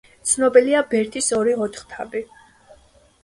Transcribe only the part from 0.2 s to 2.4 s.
ცნობილია ბერთის ორი ოთხთავი.